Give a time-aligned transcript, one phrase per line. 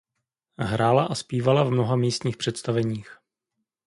[0.59, 3.17] Hrála a zpívala v mnoha místních představeních.